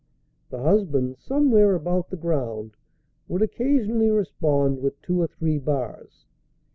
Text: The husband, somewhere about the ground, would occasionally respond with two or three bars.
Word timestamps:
The 0.49 0.63
husband, 0.63 1.17
somewhere 1.19 1.75
about 1.75 2.09
the 2.09 2.17
ground, 2.17 2.71
would 3.27 3.43
occasionally 3.43 4.09
respond 4.09 4.81
with 4.81 4.99
two 5.03 5.21
or 5.21 5.27
three 5.27 5.59
bars. 5.59 6.25